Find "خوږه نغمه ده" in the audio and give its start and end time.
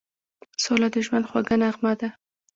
1.29-2.09